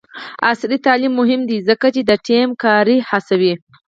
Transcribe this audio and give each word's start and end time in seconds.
عصري 0.49 0.77
تعلیم 0.85 1.13
مهم 1.21 1.41
دی 1.49 1.57
ځکه 1.69 1.87
چې 1.95 2.01
د 2.09 2.11
ټیم 2.27 2.49
کار 2.63 2.87
هڅوي. 3.09 3.53